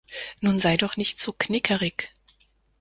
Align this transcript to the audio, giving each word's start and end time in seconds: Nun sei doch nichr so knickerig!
Nun 0.39 0.57
sei 0.59 0.77
doch 0.77 0.97
nichr 0.97 1.15
so 1.19 1.31
knickerig! 1.31 2.09